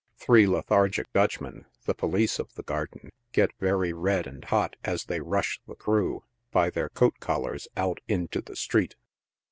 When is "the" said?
1.85-1.93, 2.55-2.63, 5.67-5.75, 8.41-8.55